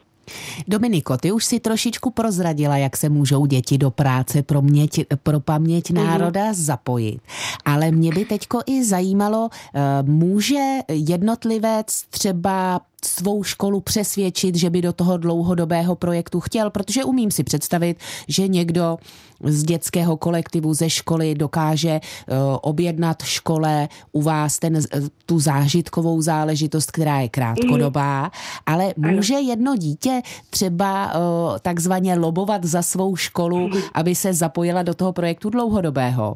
[0.67, 5.39] Dominiko, ty už si trošičku prozradila, jak se můžou děti do práce pro, měť, pro
[5.39, 6.07] paměť mhm.
[6.07, 7.21] národa zapojit.
[7.65, 14.81] Ale mě by teďko i zajímalo, eh, může jednotlivec třeba svou školu přesvědčit, že by
[14.81, 18.97] do toho dlouhodobého projektu chtěl, protože umím si představit, že někdo
[19.43, 24.79] z dětského kolektivu ze školy dokáže uh, objednat škole u vás ten,
[25.25, 28.29] tu zážitkovou záležitost, která je krátkodobá, mm.
[28.65, 31.19] ale může jedno dítě třeba uh,
[31.61, 33.81] takzvaně lobovat za svou školu, mm.
[33.93, 36.35] aby se zapojila do toho projektu dlouhodobého.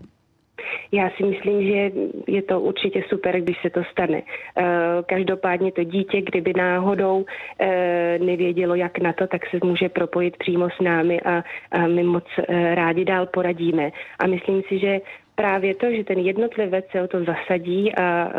[0.91, 1.91] Já si myslím, že
[2.27, 4.21] je to určitě super, když se to stane.
[4.21, 4.63] Eh,
[5.05, 7.25] každopádně to dítě, kdyby náhodou
[7.59, 11.43] eh, nevědělo, jak na to, tak se může propojit přímo s námi a,
[11.87, 13.91] my moc eh, rádi dál poradíme.
[14.19, 14.99] A myslím si, že
[15.37, 18.29] právě to, že ten jednotlivec se o to zasadí a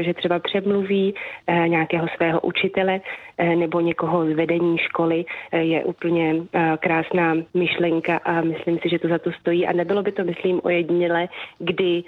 [0.00, 1.14] že třeba přemluví
[1.46, 3.00] e, nějakého svého učitele
[3.38, 6.34] e, nebo někoho z vedení školy, je úplně
[6.80, 9.66] krásná myšlenka a myslím si, že to za to stojí.
[9.66, 11.28] A nebylo by to, myslím, ojediněle,
[11.58, 12.02] kdy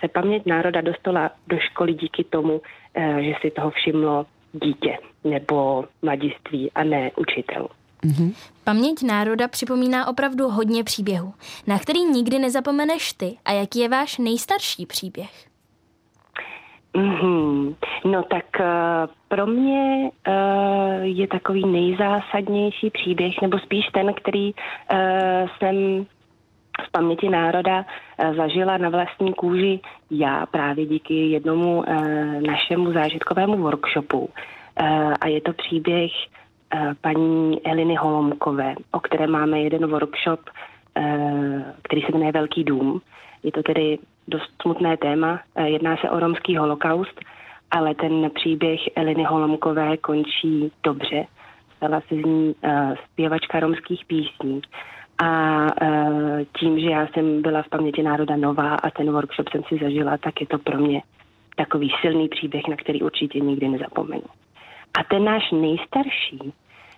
[0.00, 2.60] se paměť národa dostala do školy díky tomu,
[3.20, 7.68] že si toho všimlo dítě nebo mladiství a ne učitel.
[8.04, 8.34] Mm-hmm.
[8.64, 11.34] Paměť národa připomíná opravdu hodně příběhů,
[11.66, 13.36] na který nikdy nezapomeneš ty.
[13.44, 15.46] A jaký je váš nejstarší příběh?
[16.94, 17.74] Mm-hmm.
[18.04, 18.66] No tak uh,
[19.28, 24.98] pro mě uh, je takový nejzásadnější příběh, nebo spíš ten, který uh,
[25.58, 26.06] jsem
[26.86, 31.84] v paměti národa uh, zažila na vlastní kůži já právě díky jednomu uh,
[32.42, 34.18] našemu zážitkovému workshopu.
[34.18, 36.10] Uh, a je to příběh
[37.00, 40.40] paní Eliny Holomkové, o které máme jeden workshop,
[40.96, 43.00] eh, který se jmenuje Velký dům.
[43.42, 45.40] Je to tedy dost smutné téma.
[45.54, 47.20] Eh, jedná se o romský holokaust,
[47.70, 51.26] ale ten příběh Eliny Holomkové končí dobře.
[51.76, 52.54] Stala se z ní
[53.04, 54.60] zpěvačka romských písní.
[55.22, 55.66] A
[56.58, 60.16] tím, že já jsem byla v paměti národa nová a ten workshop jsem si zažila,
[60.18, 61.02] tak je to pro mě
[61.56, 64.22] takový silný příběh, na který určitě nikdy nezapomenu.
[64.94, 66.52] A ten náš nejstarší,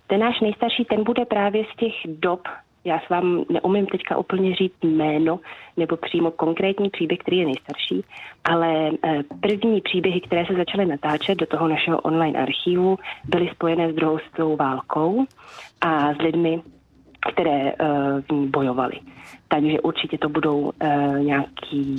[0.07, 2.41] ten náš nejstarší, ten bude právě z těch dob
[2.85, 5.39] já s vám neumím teďka úplně říct jméno
[5.77, 8.03] nebo přímo konkrétní příběh, který je nejstarší,
[8.43, 13.91] ale eh, první příběhy, které se začaly natáčet do toho našeho online archivu, byly spojené
[13.91, 15.25] s druhou světovou válkou
[15.81, 16.61] a s lidmi,
[17.33, 17.73] které
[18.29, 18.99] v ní bojovali.
[19.47, 20.71] Takže určitě to budou
[21.19, 21.95] nějaký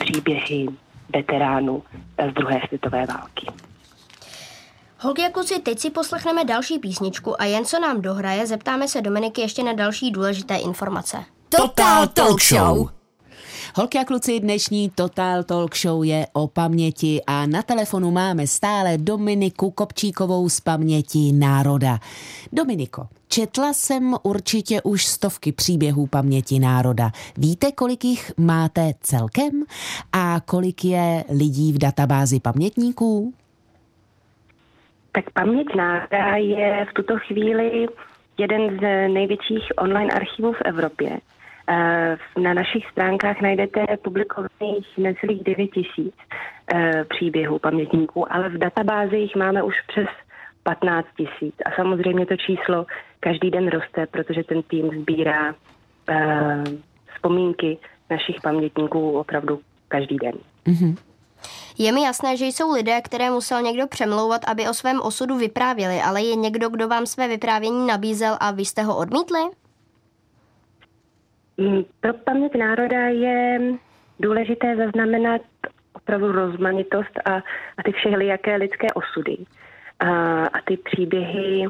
[0.00, 0.66] příběhy
[1.14, 1.82] veteránů
[2.30, 3.46] z druhé světové války.
[5.04, 9.02] Holky a kluci, teď si poslechneme další písničku a jen co nám dohraje, zeptáme se
[9.02, 11.24] Dominiky ještě na další důležité informace.
[11.48, 12.88] Total Talk Show!
[13.74, 18.98] Holky a kluci, dnešní Total Talk Show je o paměti a na telefonu máme stále
[18.98, 21.98] Dominiku Kopčíkovou z paměti národa.
[22.52, 27.12] Dominiko, četla jsem určitě už stovky příběhů paměti národa.
[27.36, 29.64] Víte, kolik jich máte celkem?
[30.12, 33.34] A kolik je lidí v databázi pamětníků?
[35.14, 37.86] Tak paměť národa je v tuto chvíli
[38.38, 41.18] jeden z největších online archivů v Evropě.
[41.68, 46.14] Eh, na našich stránkách najdete publikovaných necelých 9 tisíc
[46.74, 50.08] eh, příběhů pamětníků, ale v databázi jich máme už přes
[50.62, 51.54] 15 tisíc.
[51.66, 52.86] A samozřejmě to číslo
[53.20, 55.54] každý den roste, protože ten tým sbírá
[56.08, 56.64] eh,
[57.14, 57.78] vzpomínky
[58.10, 60.34] našich pamětníků opravdu každý den.
[60.66, 60.96] Mm-hmm.
[61.78, 66.00] Je mi jasné, že jsou lidé, které musel někdo přemlouvat, aby o svém osudu vyprávěli,
[66.00, 69.40] ale je někdo, kdo vám své vyprávění nabízel a vy jste ho odmítli?
[71.56, 73.60] Mm, pro paměť národa je
[74.20, 75.40] důležité zaznamenat
[75.92, 77.34] opravdu rozmanitost a,
[77.78, 79.36] a ty všelijaké lidské osudy.
[80.00, 80.08] A,
[80.46, 81.66] a ty příběhy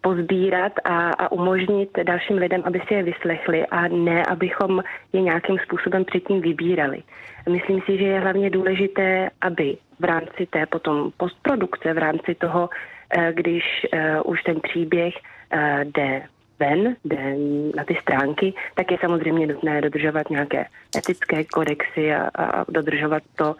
[0.00, 5.58] pozbírat a, a umožnit dalším lidem, aby si je vyslechli a ne, abychom je nějakým
[5.58, 7.02] způsobem předtím vybírali.
[7.48, 12.70] Myslím si, že je hlavně důležité, aby v rámci té potom postprodukce, v rámci toho,
[13.10, 15.14] eh, když eh, už ten příběh
[15.50, 16.22] eh, jde
[16.58, 17.36] ven, jde
[17.76, 23.56] na ty stránky, tak je samozřejmě nutné dodržovat nějaké etické kodexy a, a dodržovat to,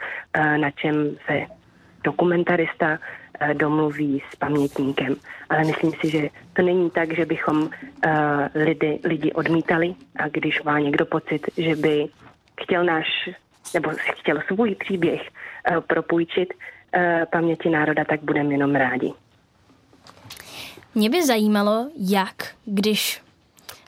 [0.57, 1.47] na čem se
[2.05, 2.99] dokumentarista
[3.53, 5.17] domluví s pamětníkem.
[5.49, 7.71] Ale myslím si, že to není tak, že bychom uh,
[8.55, 12.07] lidi, lidi odmítali a když má někdo pocit, že by
[12.61, 13.29] chtěl náš
[13.75, 15.21] nebo chtěl svůj příběh
[15.71, 17.03] uh, propůjčit uh,
[17.33, 19.13] paměti národa, tak budeme jenom rádi.
[20.95, 23.23] Mě by zajímalo, jak, když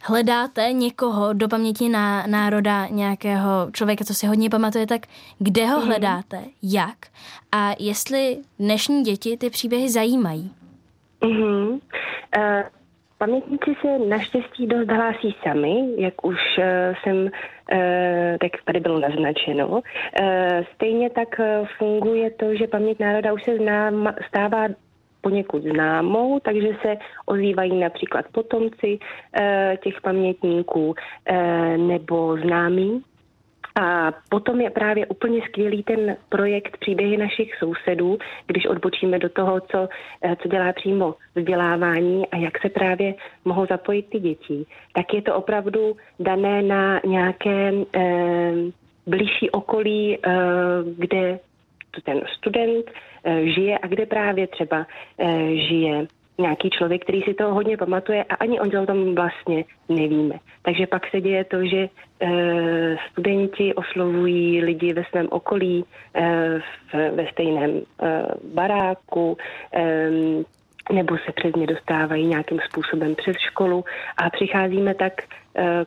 [0.02, 5.00] hledáte někoho do paměti na, národa, nějakého člověka, co si hodně pamatuje, tak
[5.38, 5.86] kde ho mhm.
[5.86, 6.96] hledáte, jak
[7.52, 10.52] a jestli dnešní děti ty příběhy zajímají?
[11.20, 11.68] Mm-hmm.
[11.70, 12.62] Uh,
[13.18, 16.64] pamětníci se naštěstí dost hlásí sami, jak už uh,
[17.02, 17.31] jsem, uh,
[18.40, 19.68] tak tady bylo naznačeno.
[19.68, 19.81] Uh,
[20.74, 21.40] stejně tak
[21.78, 23.90] funguje to, že paměť národa už se zná,
[24.28, 24.66] stává
[25.20, 28.98] poněkud známou, takže se ozývají například potomci
[29.83, 30.94] těch pamětníků
[31.76, 33.02] nebo známí.
[33.80, 39.60] A potom je právě úplně skvělý ten projekt Příběhy našich sousedů, když odbočíme do toho,
[39.60, 39.88] co,
[40.22, 43.14] eh, co dělá přímo vzdělávání a jak se právě
[43.44, 44.66] mohou zapojit ty děti.
[44.92, 48.52] Tak je to opravdu dané na nějaké e,
[49.06, 50.18] blížší okolí, e,
[50.96, 51.38] kde
[52.04, 52.86] ten student
[53.24, 54.86] Eh, žije a kde právě třeba
[55.18, 56.06] eh, žije
[56.38, 60.35] nějaký člověk, který si toho hodně pamatuje a ani on o tom vlastně nevíme.
[60.62, 61.88] Takže pak se děje to, že e,
[63.11, 66.59] studenti oslovují lidi ve svém okolí, e,
[66.92, 67.83] v, ve stejném e,
[68.55, 69.37] baráku,
[69.74, 70.11] e,
[70.92, 73.85] nebo se přes ně dostávají nějakým způsobem přes školu
[74.16, 75.12] a přicházíme tak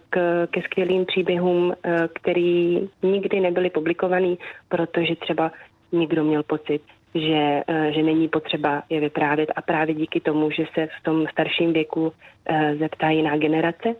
[0.09, 1.73] k, ke skvělým příběhům,
[2.13, 4.37] který nikdy nebyly publikovaný,
[4.69, 5.51] protože třeba
[5.91, 6.81] někdo měl pocit,
[7.15, 11.27] že, eh, že není potřeba je vyprávět a právě díky tomu, že se v tom
[11.31, 12.13] starším věku
[12.45, 13.95] eh, zeptá jiná generace,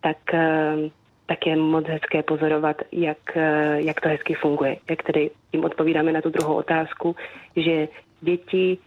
[0.00, 0.76] tak, eh,
[1.26, 3.36] tak je moc hezké pozorovat, jak,
[3.74, 4.76] jak to hezky funguje.
[4.90, 7.16] Jak tedy tím odpovídáme na tu druhou otázku,
[7.56, 7.88] že
[8.20, 8.78] děti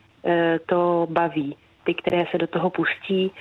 [0.66, 1.56] to baví.
[1.84, 3.32] Ty, které se do toho pustí,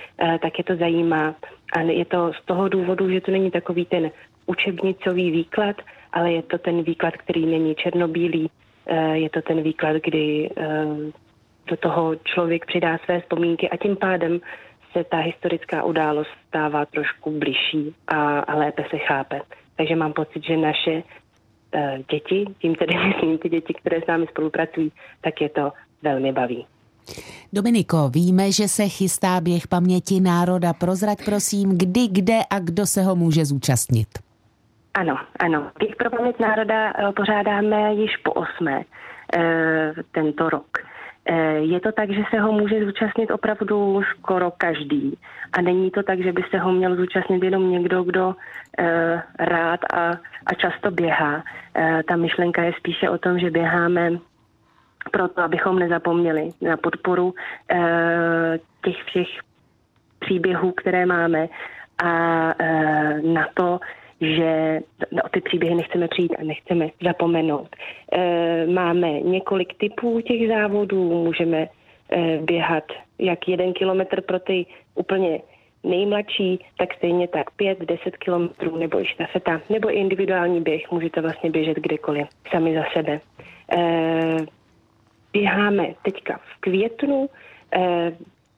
[0.41, 1.35] tak je to zajímá.
[1.73, 4.11] A je to z toho důvodu, že to není takový ten
[4.45, 5.75] učebnicový výklad,
[6.13, 8.49] ale je to ten výklad, který není černobílý,
[9.13, 10.85] je to ten výklad, kdy eh,
[11.67, 14.39] do toho člověk přidá své vzpomínky a tím pádem
[14.91, 19.41] se ta historická událost stává trošku bližší a, a lépe se chápe.
[19.75, 21.01] Takže mám pocit, že naše uh,
[22.11, 25.71] děti, tím tedy myslím ty děti, které s námi spolupracují, tak je to
[26.01, 26.65] velmi baví.
[27.53, 30.73] Dominiko, víme, že se chystá běh paměti národa.
[30.73, 34.24] Prozrať prosím, kdy, kde a kdo se ho může zúčastnit.
[34.99, 35.71] Ano, ano.
[35.79, 38.81] Běh pro paměť národa eh, pořádáme již po osmé
[39.37, 40.77] e, tento rok.
[41.25, 45.17] Eh, je to tak, že se ho může zúčastnit opravdu skoro každý.
[45.53, 48.35] A není to tak, že by se ho měl zúčastnit jenom někdo, kdo
[48.77, 50.11] eh, rád a,
[50.45, 51.43] a často běhá.
[51.75, 54.11] Eh, ta myšlenka je spíše o tom, že běháme
[55.11, 57.33] proto, abychom nezapomněli na podporu
[58.85, 59.27] těch všech
[60.19, 61.47] příběhů, které máme
[62.03, 62.09] a
[63.23, 63.79] na to,
[64.21, 64.79] že
[65.23, 67.75] o ty příběhy nechceme přijít a nechceme zapomenout.
[68.11, 71.57] E, máme několik typů těch závodů, můžeme
[72.11, 72.83] e, běhat
[73.19, 75.41] jak jeden kilometr pro ty úplně
[75.83, 81.21] nejmladší, tak stejně tak pět, deset kilometrů nebo i štafeta, nebo i individuální běh, můžete
[81.21, 83.19] vlastně běžet kdekoliv, sami za sebe.
[83.77, 84.37] E,
[85.33, 87.29] běháme teďka v květnu,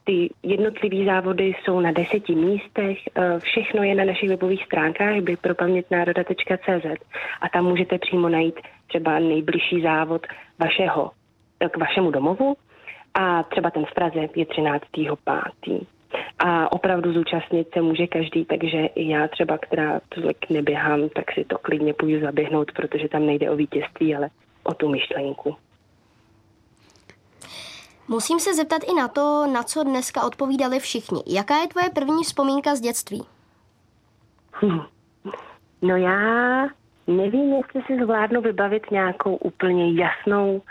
[0.08, 6.86] ty jednotlivé závody jsou na deseti místech, eh, všechno je na našich webových stránkách bypropamětnároda.cz
[7.42, 10.28] a tam můžete přímo najít třeba nejbližší závod
[10.60, 11.12] vašeho,
[11.60, 12.56] eh, k vašemu domovu
[13.14, 15.88] a třeba ten v Praze je 13.5.
[16.40, 21.44] A opravdu zúčastnit se může každý, takže i já třeba, která tolik neběhám, tak si
[21.44, 24.30] to klidně půjdu zaběhnout, protože tam nejde o vítězství, ale
[24.64, 25.56] o tu myšlenku.
[28.08, 31.24] Musím se zeptat i na to, na co dneska odpovídali všichni.
[31.28, 33.26] Jaká je tvoje první vzpomínka z dětství?
[35.82, 36.68] No já
[37.08, 40.62] nevím, jestli si zvládnu vybavit nějakou úplně jasnou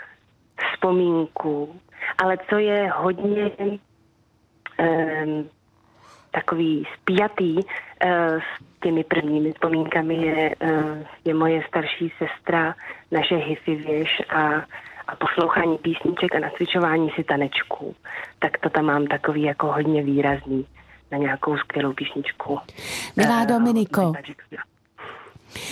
[0.73, 1.79] vzpomínku,
[2.17, 3.51] ale co je hodně
[4.79, 5.49] um,
[6.31, 7.61] takový spjatý uh,
[8.39, 12.75] s těmi prvními vzpomínkami je, uh, je moje starší sestra,
[13.11, 14.65] naše hifi věž a
[15.07, 17.95] a poslouchání písniček a nacvičování si tanečků,
[18.39, 20.65] tak to tam mám takový jako hodně výrazný
[21.11, 22.59] na nějakou skvělou písničku.
[23.15, 24.13] Milá uh, Dominiko,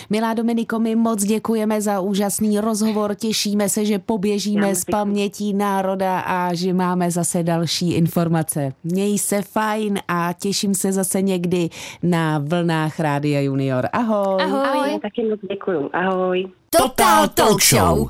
[0.10, 6.20] Milá Dominiko, my moc děkujeme za úžasný rozhovor, těšíme se, že poběžíme z pamětí národa
[6.20, 8.74] a že máme zase další informace.
[8.84, 11.70] Měj se fajn a těším se zase někdy
[12.04, 13.90] na vlnách Rádia Junior.
[13.94, 14.44] Ahoj.
[14.44, 14.66] Ahoj.
[14.66, 15.00] Ahoj.
[15.02, 15.90] Taky moc děkuju.
[15.94, 16.48] Ahoj.
[16.70, 18.10] Total Talk Show.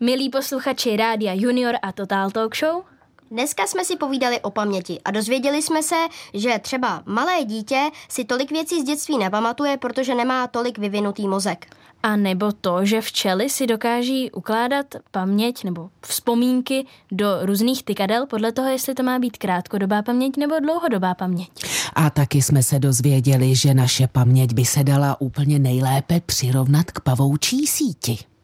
[0.00, 2.82] Milí posluchači Rádia Junior a Total Talk Show,
[3.30, 5.94] Dneska jsme si povídali o paměti a dozvěděli jsme se,
[6.34, 11.66] že třeba malé dítě si tolik věcí z dětství nepamatuje, protože nemá tolik vyvinutý mozek.
[12.02, 18.52] A nebo to, že včely si dokáží ukládat paměť nebo vzpomínky do různých tykadel podle
[18.52, 21.50] toho, jestli to má být krátkodobá paměť nebo dlouhodobá paměť.
[21.94, 27.00] A taky jsme se dozvěděli, že naše paměť by se dala úplně nejlépe přirovnat k
[27.00, 28.35] pavoučí síti.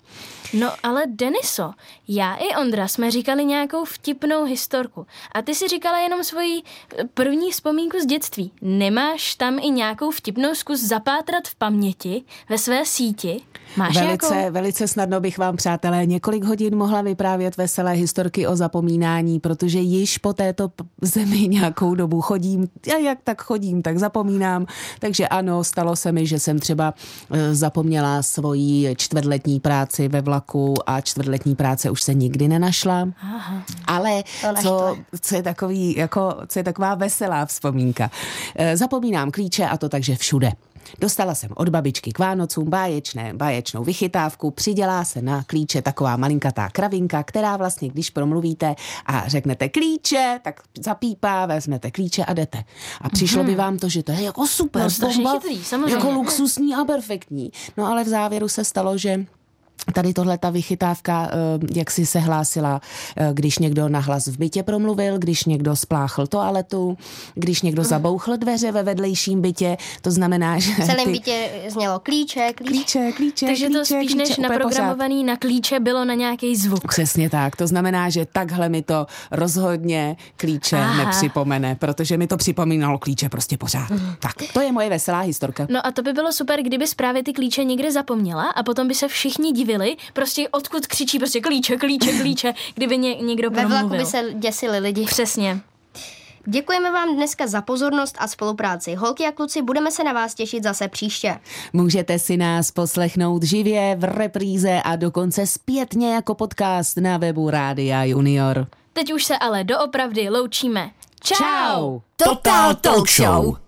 [0.53, 1.72] No ale Deniso,
[2.09, 7.05] já i Ondra jsme říkali nějakou vtipnou historku a ty si říkala jenom svoji eh,
[7.14, 8.53] první vzpomínku z dětství.
[8.62, 13.42] Nemáš tam i nějakou vtipnou zkus zapátrat v paměti ve své síti?
[13.77, 14.53] Máš velice, nějakou?
[14.53, 20.18] velice snadno bych vám, přátelé, několik hodin mohla vyprávět veselé historky o zapomínání, protože již
[20.18, 20.70] po této
[21.03, 22.68] zemi nějakou dobu chodím.
[22.87, 24.66] Já jak tak chodím, tak zapomínám.
[24.99, 26.95] Takže ano, stalo se mi, že jsem třeba
[27.31, 33.09] eh, zapomněla svoji čtvrtletní práci ve vlaku a čtvrtletní práce už se nikdy nenašla.
[33.23, 33.62] Aha.
[33.87, 34.23] Ale
[34.62, 38.11] co, co, je takový, jako, co je taková veselá vzpomínka.
[38.57, 40.53] Eh, zapomínám klíče a to takže všude.
[41.01, 46.68] Dostala jsem od babičky k Vánocům báječné, báječnou vychytávku, přidělá se na klíče taková malinkatá
[46.68, 48.74] kravinka, která vlastně, když promluvíte
[49.07, 52.64] a řeknete klíče, tak zapípá, vezmete klíče a jdete.
[53.01, 53.47] A přišlo mm-hmm.
[53.47, 55.95] by vám to, že to je jako super, no, bomba, chytrý, samozřejmě.
[55.95, 57.51] jako luxusní a perfektní.
[57.76, 59.26] No ale v závěru se stalo, že
[59.95, 62.80] Tady tohle ta vychytávka, eh, jak si se hlásila,
[63.16, 66.99] eh, když někdo nahlas v bytě promluvil, když někdo spláchl toaletu,
[67.35, 70.72] když někdo zabouchl dveře ve vedlejším bytě, to znamená, že...
[70.72, 71.12] V celém ty...
[71.12, 72.72] bytě znělo klíče, klíče.
[72.72, 75.26] Klíče, klíče, Takže klíče, to spíš klíče, než naprogramovaný pořád.
[75.26, 76.89] na klíče bylo na nějaký zvuk.
[76.89, 81.05] Přesně tak, to znamená, že takhle mi to rozhodně klíče Aha.
[81.05, 83.91] nepřipomene, protože mi to připomínalo klíče prostě pořád.
[83.91, 84.14] Mm.
[84.20, 85.66] Tak, to je moje veselá historka.
[85.70, 88.95] No a to by bylo super, kdyby právě ty klíče někde zapomněla a potom by
[88.95, 93.79] se všichni divili, divili, prostě odkud křičí prostě klíče, klíče, klíče, kdyby ně, někdo promluvil.
[93.79, 95.05] Ve vlaku by se děsili lidi.
[95.05, 95.61] Přesně.
[96.47, 98.95] Děkujeme vám dneska za pozornost a spolupráci.
[98.95, 101.39] Holky a kluci, budeme se na vás těšit zase příště.
[101.73, 108.05] Můžete si nás poslechnout živě v repríze a dokonce zpětně jako podcast na webu Rádia
[108.05, 108.66] Junior.
[108.93, 110.91] Teď už se ale doopravdy loučíme.
[111.20, 112.03] Ciao!
[112.16, 113.61] Total Talk Show!